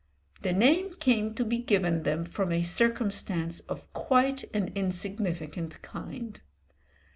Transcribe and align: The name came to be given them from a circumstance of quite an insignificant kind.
The 0.41 0.51
name 0.51 0.95
came 0.95 1.35
to 1.35 1.45
be 1.45 1.59
given 1.59 2.01
them 2.01 2.23
from 2.23 2.51
a 2.51 2.63
circumstance 2.63 3.59
of 3.69 3.93
quite 3.93 4.45
an 4.51 4.71
insignificant 4.73 5.79
kind. 5.83 6.41